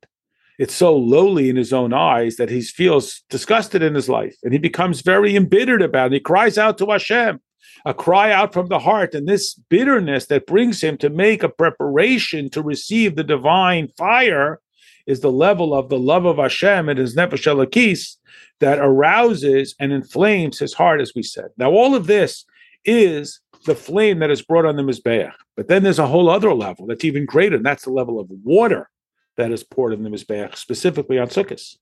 it's 0.59 0.75
so 0.75 0.95
lowly 0.95 1.49
in 1.49 1.55
his 1.55 1.71
own 1.71 1.93
eyes 1.93 2.37
that 2.37 2.49
he 2.49 2.61
feels 2.61 3.23
disgusted 3.29 3.83
in 3.83 3.93
his 3.93 4.09
life 4.09 4.35
and 4.43 4.53
he 4.53 4.59
becomes 4.59 5.01
very 5.01 5.35
embittered 5.35 5.81
about 5.81 6.07
it. 6.07 6.15
He 6.15 6.19
cries 6.19 6.57
out 6.57 6.77
to 6.79 6.87
Hashem 6.87 7.39
a 7.85 7.93
cry 7.93 8.31
out 8.31 8.53
from 8.53 8.67
the 8.67 8.79
heart, 8.79 9.13
and 9.13 9.27
this 9.27 9.53
bitterness 9.69 10.27
that 10.27 10.47
brings 10.47 10.81
him 10.81 10.97
to 10.97 11.09
make 11.09 11.43
a 11.43 11.49
preparation 11.49 12.49
to 12.49 12.61
receive 12.61 13.15
the 13.15 13.23
divine 13.23 13.87
fire 13.97 14.59
is 15.05 15.21
the 15.21 15.31
level 15.31 15.73
of 15.73 15.89
the 15.89 15.99
love 15.99 16.25
of 16.25 16.37
Hashem 16.37 16.89
and 16.89 16.99
his 16.99 17.15
nefesh 17.15 18.17
that 18.59 18.79
arouses 18.79 19.75
and 19.79 19.91
inflames 19.91 20.59
his 20.59 20.73
heart, 20.73 20.99
as 20.99 21.13
we 21.15 21.23
said. 21.23 21.49
Now, 21.57 21.71
all 21.71 21.95
of 21.95 22.07
this 22.07 22.45
is 22.83 23.39
the 23.65 23.75
flame 23.75 24.19
that 24.19 24.31
is 24.31 24.41
brought 24.41 24.65
on 24.65 24.75
the 24.75 24.83
mizbeach, 24.83 25.31
but 25.55 25.67
then 25.67 25.83
there's 25.83 25.99
a 25.99 26.07
whole 26.07 26.29
other 26.29 26.53
level 26.53 26.85
that's 26.85 27.05
even 27.05 27.25
greater, 27.25 27.55
and 27.55 27.65
that's 27.65 27.85
the 27.85 27.91
level 27.91 28.19
of 28.19 28.27
water 28.43 28.89
that 29.37 29.51
is 29.51 29.63
poured 29.63 29.93
in 29.93 30.03
the 30.03 30.09
mizbeach, 30.09 30.55
specifically 30.55 31.17
on 31.19 31.27
Sukkot. 31.27 31.77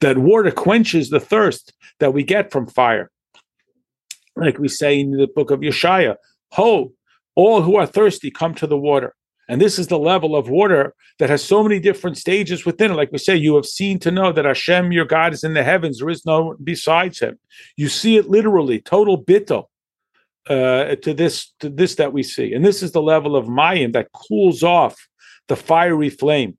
That 0.00 0.18
water 0.18 0.50
quenches 0.50 1.10
the 1.10 1.20
thirst 1.20 1.72
that 1.98 2.14
we 2.14 2.22
get 2.22 2.52
from 2.52 2.66
fire 2.66 3.10
like 4.36 4.58
we 4.58 4.68
say 4.68 5.00
in 5.00 5.12
the 5.12 5.26
book 5.26 5.50
of 5.50 5.60
Yeshaya, 5.60 6.16
Ho, 6.52 6.92
all 7.34 7.62
who 7.62 7.76
are 7.76 7.86
thirsty, 7.86 8.30
come 8.30 8.54
to 8.54 8.66
the 8.66 8.78
water. 8.78 9.14
And 9.48 9.60
this 9.60 9.78
is 9.78 9.86
the 9.86 9.98
level 9.98 10.34
of 10.34 10.48
water 10.48 10.94
that 11.18 11.30
has 11.30 11.42
so 11.42 11.62
many 11.62 11.78
different 11.78 12.18
stages 12.18 12.64
within 12.64 12.90
it. 12.90 12.94
Like 12.94 13.12
we 13.12 13.18
say, 13.18 13.36
you 13.36 13.54
have 13.54 13.66
seen 13.66 13.98
to 14.00 14.10
know 14.10 14.32
that 14.32 14.44
Hashem, 14.44 14.90
your 14.92 15.04
God, 15.04 15.32
is 15.32 15.44
in 15.44 15.54
the 15.54 15.62
heavens. 15.62 15.98
There 15.98 16.10
is 16.10 16.26
no 16.26 16.56
besides 16.62 17.20
him. 17.20 17.38
You 17.76 17.88
see 17.88 18.16
it 18.16 18.28
literally, 18.28 18.80
total 18.80 19.22
bittel 19.22 19.66
uh, 20.48 20.96
to 20.96 21.14
this 21.14 21.52
to 21.60 21.68
this 21.68 21.94
that 21.96 22.12
we 22.12 22.22
see. 22.22 22.52
And 22.52 22.64
this 22.64 22.82
is 22.82 22.92
the 22.92 23.02
level 23.02 23.36
of 23.36 23.46
mayim 23.46 23.92
that 23.92 24.12
cools 24.12 24.62
off 24.62 24.96
the 25.48 25.56
fiery 25.56 26.10
flame. 26.10 26.58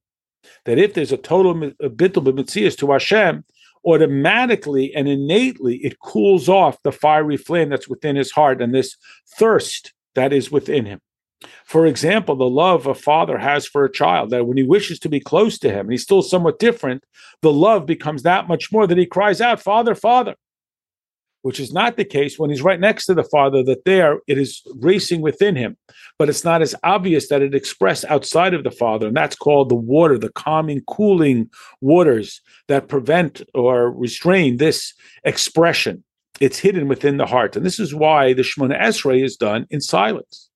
That 0.65 0.79
if 0.79 0.93
there's 0.93 1.12
a 1.12 1.17
total 1.17 1.55
bittel 1.55 2.24
b'mitzias 2.24 2.77
to 2.77 2.91
Hashem, 2.91 3.43
automatically 3.86 4.93
and 4.96 5.07
innately 5.07 5.77
it 5.77 6.00
cools 6.00 6.50
off 6.50 6.81
the 6.84 6.91
fiery 6.91 7.38
flame 7.38 7.69
that's 7.69 7.88
within 7.88 8.15
his 8.15 8.31
heart 8.31 8.62
and 8.62 8.74
this 8.74 8.98
thirst 9.38 9.93
that 10.15 10.34
is 10.34 10.51
within 10.51 10.86
him. 10.86 11.00
For 11.65 11.86
example, 11.86 12.36
the 12.36 12.50
love 12.50 12.88
a 12.88 12.96
father 12.96 13.38
has 13.38 13.67
for 13.67 13.86
a 13.86 13.91
child, 13.91 14.31
that 14.31 14.48
when 14.48 14.57
he 14.57 14.63
wishes 14.63 15.00
to 15.00 15.10
be 15.10 15.19
close 15.19 15.60
to 15.60 15.69
him, 15.69 15.81
and 15.81 15.91
he's 15.91 16.03
still 16.03 16.24
somewhat 16.24 16.60
different, 16.60 17.03
the 17.41 17.53
love 17.53 17.86
becomes 17.86 18.24
that 18.24 18.48
much 18.48 18.72
more 18.72 18.88
that 18.88 18.98
he 18.98 19.05
cries 19.05 19.39
out, 19.39 19.62
Father, 19.62 19.93
Father. 19.93 20.36
Which 21.44 21.60
is 21.60 21.72
not 21.72 21.96
the 21.96 22.03
case 22.06 22.38
when 22.38 22.50
he's 22.50 22.62
right 22.62 22.79
next 22.79 23.06
to 23.06 23.13
the 23.13 23.24
Father, 23.24 23.63
that 23.63 23.86
there 23.86 24.20
it 24.27 24.38
is 24.38 24.62
racing 24.75 25.22
within 25.22 25.56
him. 25.56 25.77
But 26.20 26.29
it's 26.29 26.44
not 26.44 26.62
as 26.62 26.75
obvious 26.84 27.29
that 27.29 27.41
it 27.41 27.56
expressed 27.56 28.06
outside 28.06 28.53
of 28.53 28.63
the 28.63 28.72
Father. 28.72 29.08
And 29.08 29.15
that's 29.15 29.36
called 29.36 29.70
the 29.70 29.75
water, 29.75 30.17
the 30.17 30.32
calming, 30.32 30.82
cooling 30.88 31.50
waters 31.79 32.41
that 32.67 32.88
prevent 32.88 33.41
or 33.53 33.91
restrain 33.91 34.58
this 34.58 34.94
expression. 35.24 36.03
It's 36.39 36.60
hidden 36.60 36.88
within 36.88 37.17
the 37.17 37.25
heart. 37.25 37.56
And 37.56 37.65
this 37.65 37.79
is 37.79 37.96
why 37.96 38.34
the 38.34 38.44
Shemona 38.44 38.79
Esrei 38.79 39.24
is 39.24 39.38
done 39.38 39.67
in 39.70 39.82
silence. 39.82 40.50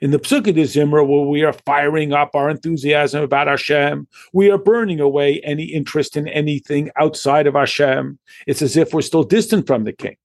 In 0.00 0.10
the 0.10 0.18
Pesukei 0.18 0.54
de 0.54 0.62
Zimra, 0.62 1.06
where 1.06 1.26
we 1.26 1.42
are 1.42 1.52
firing 1.52 2.12
up 2.12 2.34
our 2.34 2.50
enthusiasm 2.50 3.22
about 3.22 3.46
Hashem, 3.46 4.06
we 4.32 4.50
are 4.50 4.58
burning 4.58 5.00
away 5.00 5.40
any 5.44 5.64
interest 5.64 6.16
in 6.16 6.28
anything 6.28 6.90
outside 6.96 7.46
of 7.46 7.54
Hashem. 7.54 8.18
It's 8.46 8.62
as 8.62 8.76
if 8.76 8.92
we're 8.92 9.02
still 9.02 9.22
distant 9.22 9.66
from 9.66 9.84
the 9.84 9.92
King. 9.92 10.16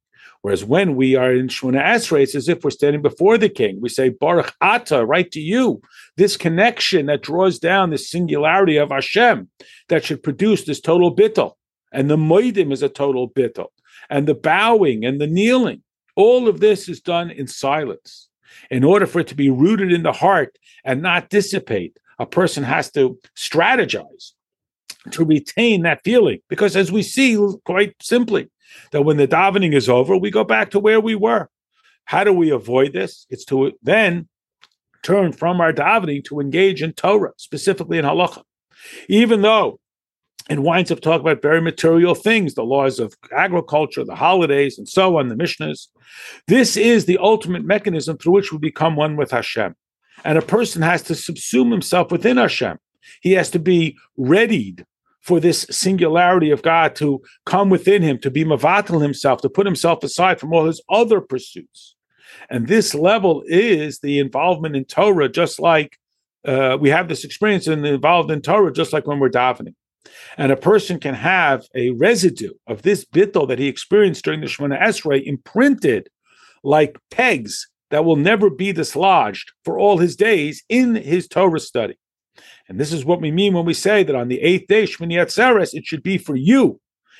Whereas 0.41 0.65
when 0.65 0.95
we 0.95 1.15
are 1.15 1.31
in 1.31 1.47
Shemona 1.47 1.83
Esrei, 1.83 2.23
it's 2.23 2.35
as 2.35 2.49
if 2.49 2.63
we're 2.63 2.71
standing 2.71 3.01
before 3.01 3.37
the 3.37 3.49
King. 3.49 3.79
We 3.79 3.89
say 3.89 4.09
Baruch 4.09 4.55
Ata, 4.59 5.05
right 5.05 5.29
to 5.31 5.39
you. 5.39 5.81
This 6.17 6.35
connection 6.35 7.05
that 7.07 7.21
draws 7.21 7.59
down 7.59 7.91
this 7.91 8.09
singularity 8.09 8.77
of 8.77 8.89
Hashem 8.89 9.49
that 9.89 10.03
should 10.03 10.23
produce 10.23 10.63
this 10.63 10.81
total 10.81 11.15
bittel. 11.15 11.53
And 11.91 12.09
the 12.09 12.17
modim 12.17 12.71
is 12.71 12.81
a 12.81 12.89
total 12.89 13.29
bittel. 13.29 13.67
And 14.09 14.27
the 14.27 14.35
bowing 14.35 15.05
and 15.05 15.21
the 15.21 15.27
kneeling, 15.27 15.83
all 16.15 16.47
of 16.47 16.59
this 16.59 16.89
is 16.89 17.01
done 17.01 17.29
in 17.29 17.47
silence 17.47 18.29
in 18.69 18.83
order 18.83 19.05
for 19.05 19.19
it 19.19 19.27
to 19.27 19.35
be 19.35 19.49
rooted 19.49 19.91
in 19.91 20.03
the 20.03 20.11
heart 20.11 20.57
and 20.83 21.01
not 21.01 21.29
dissipate, 21.29 21.97
a 22.19 22.25
person 22.25 22.63
has 22.63 22.91
to 22.91 23.19
strategize 23.35 24.31
to 25.11 25.25
retain 25.25 25.83
that 25.83 26.03
feeling. 26.03 26.39
Because 26.49 26.75
as 26.75 26.91
we 26.91 27.01
see 27.01 27.37
quite 27.65 27.95
simply, 28.01 28.49
that 28.91 29.03
when 29.03 29.17
the 29.17 29.27
davening 29.27 29.73
is 29.73 29.89
over, 29.89 30.17
we 30.17 30.31
go 30.31 30.43
back 30.43 30.71
to 30.71 30.79
where 30.79 30.99
we 30.99 31.15
were. 31.15 31.49
How 32.05 32.23
do 32.23 32.33
we 32.33 32.49
avoid 32.49 32.93
this? 32.93 33.25
It's 33.29 33.45
to 33.45 33.73
then 33.81 34.27
turn 35.03 35.31
from 35.31 35.61
our 35.61 35.73
davening 35.73 36.23
to 36.25 36.39
engage 36.39 36.81
in 36.81 36.93
Torah, 36.93 37.33
specifically 37.37 37.97
in 37.97 38.05
halacha. 38.05 38.43
Even 39.07 39.41
though 39.41 39.79
it 40.49 40.59
winds 40.59 40.91
up 40.91 41.01
talking 41.01 41.21
about 41.21 41.41
very 41.41 41.61
material 41.61 42.15
things, 42.15 42.55
the 42.55 42.63
laws 42.63 42.99
of 42.99 43.15
agriculture, 43.35 44.03
the 44.03 44.15
holidays, 44.15 44.77
and 44.77 44.89
so 44.89 45.17
on, 45.17 45.29
the 45.29 45.35
Mishnahs. 45.35 45.87
This 46.47 46.75
is 46.75 47.05
the 47.05 47.17
ultimate 47.19 47.63
mechanism 47.63 48.17
through 48.17 48.33
which 48.33 48.51
we 48.51 48.57
become 48.57 48.95
one 48.95 49.15
with 49.15 49.31
Hashem. 49.31 49.75
And 50.25 50.37
a 50.37 50.41
person 50.41 50.81
has 50.81 51.03
to 51.03 51.13
subsume 51.13 51.71
himself 51.71 52.11
within 52.11 52.37
Hashem. 52.37 52.77
He 53.21 53.33
has 53.33 53.49
to 53.51 53.59
be 53.59 53.97
readied 54.17 54.85
for 55.21 55.39
this 55.39 55.65
singularity 55.69 56.51
of 56.51 56.61
God 56.63 56.95
to 56.95 57.21
come 57.45 57.69
within 57.69 58.01
him, 58.01 58.17
to 58.19 58.31
be 58.31 58.43
mavatal 58.43 59.01
himself, 59.01 59.41
to 59.41 59.49
put 59.49 59.65
himself 59.65 60.03
aside 60.03 60.39
from 60.39 60.53
all 60.53 60.65
his 60.65 60.81
other 60.89 61.21
pursuits. 61.21 61.95
And 62.49 62.67
this 62.67 62.95
level 62.95 63.43
is 63.47 63.99
the 63.99 64.19
involvement 64.19 64.75
in 64.75 64.85
Torah, 64.85 65.29
just 65.29 65.59
like 65.59 65.97
uh, 66.45 66.77
we 66.79 66.89
have 66.89 67.07
this 67.07 67.23
experience 67.23 67.67
in 67.67 67.85
involved 67.85 68.31
in 68.31 68.41
Torah, 68.41 68.73
just 68.73 68.93
like 68.93 69.05
when 69.05 69.19
we're 69.19 69.29
davening. 69.29 69.75
And 70.37 70.51
a 70.51 70.57
person 70.57 70.99
can 70.99 71.13
have 71.13 71.67
a 71.75 71.91
residue 71.91 72.53
of 72.67 72.81
this 72.81 73.05
bittel 73.05 73.47
that 73.47 73.59
he 73.59 73.67
experienced 73.67 74.25
during 74.25 74.41
the 74.41 74.47
Shemona 74.47 74.81
Esrei 74.81 75.23
imprinted 75.23 76.09
like 76.63 76.97
pegs 77.11 77.67
that 77.91 78.05
will 78.05 78.15
never 78.15 78.49
be 78.49 78.71
dislodged 78.71 79.51
for 79.63 79.77
all 79.77 79.97
his 79.97 80.15
days 80.15 80.63
in 80.69 80.95
his 80.95 81.27
Torah 81.27 81.59
study. 81.59 81.97
And 82.67 82.79
this 82.79 82.93
is 82.93 83.05
what 83.05 83.21
we 83.21 83.31
mean 83.31 83.53
when 83.53 83.65
we 83.65 83.73
say 83.73 84.03
that 84.03 84.15
on 84.15 84.27
the 84.27 84.41
eighth 84.41 84.67
day, 84.67 84.83
Shmini 84.83 85.15
Atzeres, 85.15 85.73
it 85.73 85.85
should 85.85 86.03
be 86.03 86.17
for 86.17 86.35
you. 86.35 86.79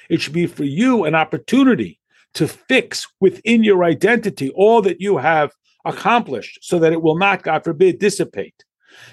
It 0.09 0.21
should 0.21 0.33
be 0.33 0.47
for 0.47 0.63
you 0.63 1.05
an 1.05 1.15
opportunity 1.15 1.99
to 2.33 2.47
fix 2.47 3.07
within 3.19 3.63
your 3.63 3.83
identity 3.83 4.51
all 4.55 4.81
that 4.81 5.01
you 5.01 5.17
have 5.17 5.51
accomplished 5.85 6.59
so 6.61 6.79
that 6.79 6.93
it 6.93 7.01
will 7.01 7.17
not, 7.17 7.43
God 7.43 7.63
forbid, 7.63 7.99
dissipate. 7.99 8.63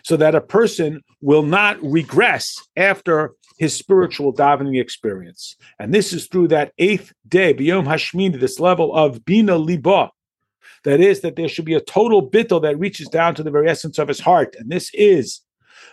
So 0.02 0.16
that 0.16 0.34
a 0.34 0.40
person 0.40 1.02
will 1.20 1.44
not 1.44 1.80
regress 1.82 2.56
after 2.76 3.32
his 3.58 3.74
spiritual 3.74 4.32
davening 4.32 4.80
experience. 4.80 5.56
And 5.78 5.92
this 5.92 6.12
is 6.12 6.26
through 6.26 6.48
that 6.48 6.72
eighth 6.78 7.12
day, 7.28 7.54
Biyom 7.54 7.84
Hashmini, 7.84 8.38
this 8.38 8.60
level 8.60 8.94
of 8.94 9.24
Bina 9.24 9.56
Liba. 9.56 10.10
That 10.84 11.00
is, 11.00 11.20
that 11.20 11.36
there 11.36 11.48
should 11.48 11.64
be 11.64 11.74
a 11.74 11.80
total 11.80 12.28
bittel 12.28 12.62
that 12.62 12.78
reaches 12.78 13.08
down 13.08 13.34
to 13.34 13.42
the 13.42 13.50
very 13.50 13.68
essence 13.68 13.98
of 13.98 14.08
his 14.08 14.20
heart. 14.20 14.54
And 14.58 14.70
this 14.70 14.90
is 14.94 15.40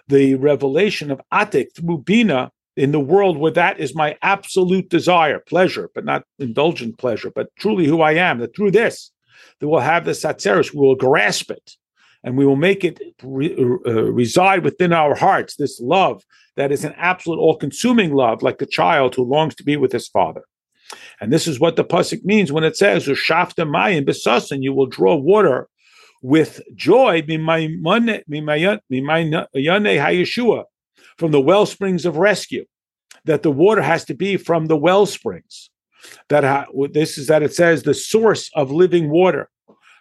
the 0.08 0.36
revelation 0.36 1.12
of 1.12 1.22
Atik 1.34 1.75
through 1.75 2.00
Bina 2.00 2.51
in 2.75 2.92
the 2.92 3.00
world 3.00 3.38
where 3.38 3.51
that 3.51 3.80
is 3.80 3.96
my 3.96 4.18
absolute 4.22 4.89
desire, 4.89 5.39
pleasure, 5.39 5.89
but 5.96 6.06
not 6.06 6.24
indulgent 6.39 6.98
pleasure, 6.98 7.32
but 7.34 7.50
truly 7.58 7.86
who 7.86 8.01
I 8.01 8.13
am, 8.13 8.39
that 8.39 8.56
through 8.56 8.72
this, 8.72 9.12
that 9.60 9.68
we'll 9.68 9.80
have 9.80 10.06
the 10.06 10.12
Atzeris, 10.12 10.74
we 10.74 10.80
will 10.80 10.96
grasp 10.96 11.51
it 11.51 11.72
and 12.24 12.38
we 12.38 12.46
will 12.46 12.56
make 12.56 12.84
it 12.84 13.00
re, 13.24 13.56
uh, 13.86 13.92
reside 14.12 14.63
within 14.63 14.92
our 14.92 15.15
hearts, 15.15 15.56
this 15.56 15.80
love 15.80 16.24
that 16.58 16.72
is 16.72 16.84
an 16.84 16.94
absolute 16.98 17.39
all 17.39 17.56
consuming 17.56 18.13
love, 18.13 18.42
like 18.42 18.58
the 18.58 18.65
child 18.65 19.15
who 19.15 19.24
longs 19.24 19.56
to 19.56 19.63
be 19.63 19.77
with 19.77 19.92
his 19.92 20.08
father. 20.08 20.44
And 21.20 21.32
this 21.32 21.48
is 21.48 21.60
what 21.60 21.75
the 21.75 21.84
Pusik 21.84 22.24
means 22.24 22.51
when 22.51 22.63
it 22.63 22.77
says, 22.77 23.08
Ushafta 23.08 23.68
Mayim 23.68 24.06
Besasan, 24.06 24.62
you 24.62 24.74
will 24.74 24.86
draw 24.86 25.15
water 25.15 25.68
with 26.25 26.60
joy 26.75 27.22
from 31.17 31.32
the 31.32 31.41
well 31.41 31.65
springs 31.65 32.05
of 32.05 32.17
rescue. 32.17 32.65
That 33.25 33.44
the 33.44 33.51
water 33.51 33.82
has 33.82 34.05
to 34.05 34.13
be 34.13 34.38
from 34.38 34.65
the 34.65 34.77
well 34.77 35.05
springs. 35.05 35.70
That 36.29 36.67
this 36.91 37.17
is 37.17 37.27
that 37.27 37.44
it 37.44 37.53
says 37.53 37.84
the 37.84 37.94
source 37.94 38.50
of 38.55 38.72
living 38.72 39.10
water. 39.10 39.50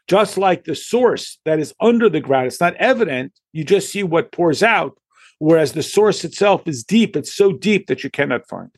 Just 0.06 0.36
like 0.36 0.64
the 0.64 0.74
source 0.74 1.38
that 1.44 1.58
is 1.58 1.74
under 1.80 2.08
the 2.10 2.20
ground, 2.20 2.46
it's 2.46 2.60
not 2.60 2.74
evident. 2.76 3.32
You 3.52 3.64
just 3.64 3.90
see 3.90 4.02
what 4.02 4.32
pours 4.32 4.62
out 4.62 4.98
whereas 5.38 5.72
the 5.72 5.82
source 5.82 6.24
itself 6.24 6.66
is 6.66 6.84
deep. 6.84 7.16
It's 7.16 7.34
so 7.34 7.52
deep 7.52 7.86
that 7.88 8.04
you 8.04 8.10
cannot 8.10 8.48
find. 8.48 8.70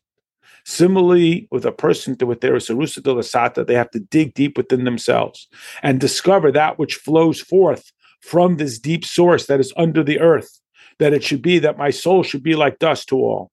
Similarly, 0.68 1.46
with 1.52 1.64
a 1.64 1.70
person 1.70 2.16
with 2.20 2.40
their 2.40 2.54
Sarusa 2.54 3.00
de 3.00 3.14
Lasata, 3.14 3.64
they 3.64 3.74
have 3.74 3.90
to 3.92 4.00
dig 4.00 4.34
deep 4.34 4.56
within 4.56 4.82
themselves 4.82 5.46
and 5.80 6.00
discover 6.00 6.50
that 6.50 6.76
which 6.76 6.96
flows 6.96 7.40
forth 7.40 7.92
from 8.20 8.56
this 8.56 8.76
deep 8.80 9.04
source 9.04 9.46
that 9.46 9.60
is 9.60 9.72
under 9.76 10.02
the 10.02 10.18
earth. 10.18 10.60
That 10.98 11.12
it 11.12 11.22
should 11.22 11.40
be 11.40 11.60
that 11.60 11.78
my 11.78 11.90
soul 11.90 12.24
should 12.24 12.42
be 12.42 12.56
like 12.56 12.80
dust 12.80 13.08
to 13.10 13.16
all. 13.16 13.52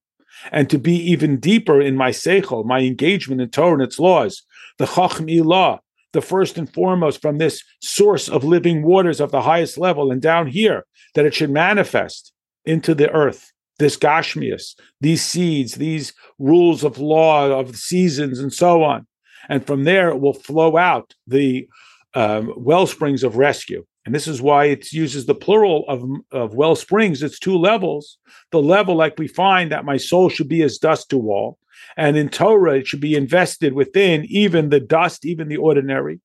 And 0.50 0.68
to 0.70 0.76
be 0.76 0.96
even 1.12 1.38
deeper 1.38 1.80
in 1.80 1.94
my 1.94 2.10
seichel, 2.10 2.64
my 2.64 2.80
engagement 2.80 3.40
in 3.40 3.50
Torah 3.50 3.74
and 3.74 3.82
its 3.82 4.00
laws, 4.00 4.42
the 4.78 4.86
Chacham 4.86 5.26
Ilah, 5.26 5.78
the 6.12 6.20
first 6.20 6.58
and 6.58 6.72
foremost 6.74 7.22
from 7.22 7.38
this 7.38 7.62
source 7.80 8.28
of 8.28 8.42
living 8.42 8.82
waters 8.82 9.20
of 9.20 9.30
the 9.30 9.42
highest 9.42 9.78
level 9.78 10.10
and 10.10 10.20
down 10.20 10.48
here, 10.48 10.84
that 11.14 11.26
it 11.26 11.34
should 11.34 11.50
manifest 11.50 12.32
into 12.64 12.92
the 12.92 13.08
earth, 13.12 13.52
this 13.78 13.96
Gashmias, 13.96 14.74
these 15.00 15.22
seeds, 15.22 15.74
these 15.74 16.12
rules 16.38 16.84
of 16.84 16.98
law, 16.98 17.58
of 17.58 17.76
seasons, 17.76 18.38
and 18.38 18.52
so 18.52 18.82
on. 18.82 19.06
And 19.48 19.66
from 19.66 19.84
there, 19.84 20.08
it 20.08 20.20
will 20.20 20.34
flow 20.34 20.76
out 20.76 21.14
the 21.26 21.68
um, 22.14 22.52
well 22.56 22.86
springs 22.86 23.22
of 23.22 23.36
rescue. 23.36 23.84
And 24.06 24.14
this 24.14 24.28
is 24.28 24.42
why 24.42 24.66
it 24.66 24.92
uses 24.92 25.26
the 25.26 25.34
plural 25.34 25.84
of, 25.88 26.04
of 26.30 26.54
well 26.54 26.76
springs. 26.76 27.22
It's 27.22 27.38
two 27.38 27.56
levels. 27.56 28.18
The 28.52 28.60
level, 28.62 28.94
like 28.94 29.18
we 29.18 29.28
find, 29.28 29.72
that 29.72 29.84
my 29.84 29.96
soul 29.96 30.28
should 30.28 30.48
be 30.48 30.62
as 30.62 30.78
dust 30.78 31.10
to 31.10 31.18
all. 31.30 31.58
And 31.96 32.16
in 32.16 32.28
Torah, 32.28 32.78
it 32.78 32.86
should 32.86 33.00
be 33.00 33.14
invested 33.14 33.72
within 33.72 34.24
even 34.26 34.68
the 34.68 34.80
dust, 34.80 35.24
even 35.24 35.48
the 35.48 35.56
ordinary. 35.56 36.20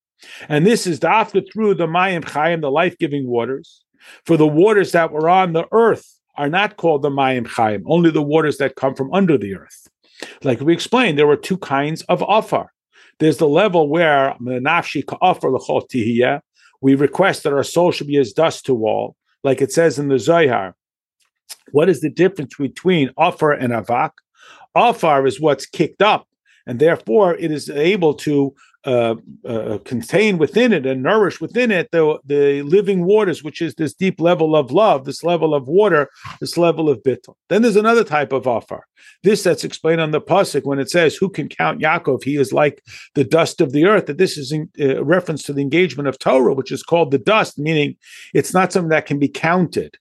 And 0.50 0.66
this 0.66 0.86
is 0.86 1.00
the 1.00 1.10
after 1.10 1.42
through 1.42 1.76
the 1.76 1.88
Mayim 1.88 2.24
Chayim, 2.24 2.62
the 2.62 2.72
life 2.72 2.98
giving 2.98 3.28
waters, 3.28 3.84
for 4.26 4.36
the 4.36 4.48
waters 4.48 4.92
that 4.92 5.12
were 5.12 5.30
on 5.30 5.54
the 5.54 5.66
earth 5.72 6.19
are 6.40 6.50
not 6.50 6.78
called 6.78 7.02
the 7.02 7.10
Mayim 7.10 7.46
Chaim, 7.46 7.84
only 7.86 8.10
the 8.12 8.22
waters 8.22 8.58
that 8.58 8.78
come 8.78 8.96
from 8.96 9.14
under 9.14 9.38
the 9.38 9.56
earth. 9.56 9.90
Like 10.42 10.62
we 10.62 10.74
explained, 10.74 11.20
there 11.20 11.28
were 11.28 11.36
two 11.36 11.58
kinds 11.58 12.02
of 12.04 12.24
Afar. 12.28 12.72
There's 13.20 13.38
the 13.38 13.48
level 13.48 13.90
where 13.90 14.36
we 16.82 16.96
request 16.96 17.44
that 17.44 17.54
our 17.54 17.64
soul 17.64 17.92
should 17.92 18.08
be 18.08 18.18
as 18.18 18.32
dust 18.32 18.66
to 18.66 18.74
wall, 18.74 19.18
like 19.44 19.62
it 19.62 19.74
says 19.74 20.00
in 20.00 20.08
the 20.08 20.18
Zohar. 20.18 20.76
What 21.72 21.90
is 21.90 22.00
the 22.00 22.10
difference 22.10 22.56
between 22.56 23.12
Afar 23.18 23.52
and 23.52 23.74
Avak? 23.74 24.12
Afar 24.76 25.28
is 25.28 25.42
what's 25.42 25.66
kicked 25.66 26.02
up, 26.02 26.26
and 26.66 26.80
therefore 26.80 27.36
it 27.36 27.52
is 27.52 27.70
able 27.70 28.14
to 28.14 28.56
uh, 28.86 29.16
uh, 29.46 29.78
contain 29.84 30.38
within 30.38 30.72
it 30.72 30.86
and 30.86 31.04
nourish 31.04 31.42
within 31.42 31.70
it 31.70 31.90
the, 31.92 32.18
the 32.26 32.62
living 32.62 33.04
waters, 33.04 33.44
which 33.44 33.62
is 33.62 33.76
this 33.76 33.94
deep 33.94 34.22
level 34.22 34.56
of 34.56 34.72
love, 34.72 35.04
this 35.04 35.24
level 35.24 35.54
of 35.54 35.68
water, 35.68 36.10
this 36.40 36.58
level 36.58 36.90
of 36.90 37.04
bittul. 37.04 37.36
Then 37.50 37.62
there's 37.62 37.76
another 37.76 38.06
type 38.06 38.32
of 38.32 38.48
Afar. 38.48 38.86
This 39.24 39.44
that's 39.44 39.66
explained 39.66 40.00
on 40.00 40.12
the 40.12 40.22
pasuk 40.22 40.64
when 40.64 40.80
it 40.80 40.90
says, 40.90 41.16
"Who 41.16 41.30
can 41.30 41.50
count 41.50 41.82
Yaakov? 41.82 42.24
He 42.24 42.38
is 42.38 42.54
like 42.54 42.82
the 43.16 43.26
dust 43.26 43.60
of 43.60 43.74
the 43.74 43.86
earth." 43.86 44.06
That 44.06 44.18
this 44.18 44.38
is 44.38 44.52
in 44.52 44.70
uh, 44.80 45.04
reference 45.04 45.44
to 45.44 45.54
the 45.54 45.62
engagement 45.62 46.08
of 46.08 46.18
Torah, 46.18 46.54
which 46.54 46.72
is 46.72 46.84
called 46.84 47.12
the 47.12 47.18
dust, 47.18 47.60
meaning 47.60 47.98
it's 48.34 48.54
not 48.54 48.72
something 48.72 48.90
that 48.90 49.06
can 49.06 49.20
be 49.20 49.28
counted. 49.28 49.98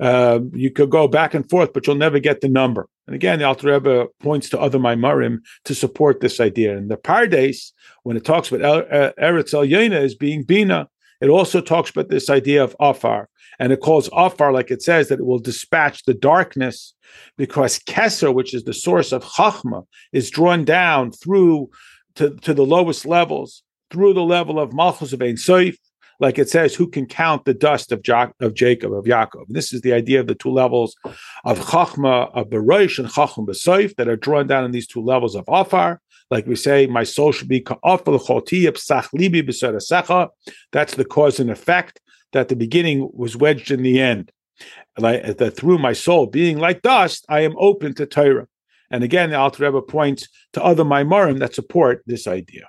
Uh, 0.00 0.40
you 0.52 0.70
could 0.70 0.90
go 0.90 1.06
back 1.08 1.34
and 1.34 1.48
forth, 1.48 1.72
but 1.72 1.86
you'll 1.86 1.96
never 1.96 2.18
get 2.18 2.40
the 2.40 2.48
number. 2.48 2.88
And 3.06 3.14
again, 3.14 3.38
the 3.38 3.44
Alter 3.44 3.72
Rebbe 3.72 4.06
points 4.20 4.48
to 4.50 4.60
other 4.60 4.78
Maimarim 4.78 5.38
to 5.64 5.74
support 5.74 6.20
this 6.20 6.40
idea. 6.40 6.76
And 6.76 6.90
the 6.90 6.96
Pardes, 6.96 7.72
when 8.02 8.16
it 8.16 8.24
talks 8.24 8.50
about 8.50 8.92
uh, 8.92 9.12
Eretz 9.20 9.54
El 9.54 9.66
Yena 9.66 9.96
as 9.96 10.14
being 10.14 10.42
Bina, 10.42 10.88
it 11.20 11.28
also 11.28 11.60
talks 11.60 11.90
about 11.90 12.08
this 12.08 12.28
idea 12.28 12.62
of 12.62 12.76
Afar. 12.80 13.28
And 13.58 13.72
it 13.72 13.80
calls 13.80 14.10
Afar, 14.12 14.52
like 14.52 14.70
it 14.70 14.82
says, 14.82 15.08
that 15.08 15.20
it 15.20 15.24
will 15.24 15.38
dispatch 15.38 16.04
the 16.04 16.14
darkness 16.14 16.94
because 17.38 17.78
Kesser, 17.78 18.34
which 18.34 18.52
is 18.52 18.64
the 18.64 18.74
source 18.74 19.12
of 19.12 19.24
Chachma, 19.24 19.86
is 20.12 20.30
drawn 20.30 20.64
down 20.64 21.12
through 21.12 21.70
to, 22.16 22.30
to 22.30 22.52
the 22.52 22.66
lowest 22.66 23.06
levels, 23.06 23.62
through 23.90 24.14
the 24.14 24.22
level 24.22 24.58
of 24.58 24.72
Malchus 24.72 25.12
of 25.12 25.22
Ein 25.22 25.36
Soif, 25.36 25.76
like 26.20 26.38
it 26.38 26.48
says, 26.48 26.74
who 26.74 26.88
can 26.88 27.06
count 27.06 27.44
the 27.44 27.54
dust 27.54 27.92
of, 27.92 28.02
jo- 28.02 28.32
of 28.40 28.54
Jacob, 28.54 28.92
of 28.92 29.04
Yaakov? 29.04 29.46
This 29.48 29.72
is 29.72 29.82
the 29.82 29.92
idea 29.92 30.20
of 30.20 30.26
the 30.26 30.34
two 30.34 30.50
levels 30.50 30.96
of 31.44 31.58
Chachma 31.60 32.30
of 32.34 32.48
Berosh 32.48 32.98
and 32.98 33.08
Chachma 33.08 33.46
Besoif 33.46 33.94
that 33.96 34.08
are 34.08 34.16
drawn 34.16 34.46
down 34.46 34.64
in 34.64 34.70
these 34.70 34.86
two 34.86 35.02
levels 35.02 35.34
of 35.34 35.44
Afar. 35.48 36.00
Like 36.30 36.46
we 36.46 36.56
say, 36.56 36.86
my 36.86 37.04
soul 37.04 37.32
should 37.32 37.48
be 37.48 37.60
ka'afal 37.60 38.18
libi 39.14 40.30
That's 40.72 40.94
the 40.94 41.04
cause 41.04 41.38
and 41.38 41.50
effect 41.50 42.00
that 42.32 42.48
the 42.48 42.56
beginning 42.56 43.08
was 43.12 43.36
wedged 43.36 43.70
in 43.70 43.82
the 43.82 44.00
end. 44.00 44.32
Like, 44.98 45.36
that 45.36 45.56
through 45.56 45.78
my 45.78 45.92
soul 45.92 46.26
being 46.26 46.58
like 46.58 46.82
dust, 46.82 47.26
I 47.28 47.40
am 47.40 47.54
open 47.58 47.94
to 47.94 48.06
Torah. 48.06 48.48
And 48.90 49.04
again, 49.04 49.30
the 49.30 49.36
Alter 49.36 49.64
Rebbe 49.64 49.82
points 49.82 50.28
to 50.54 50.64
other 50.64 50.84
Maimarim 50.84 51.38
that 51.40 51.54
support 51.54 52.02
this 52.06 52.26
idea. 52.26 52.68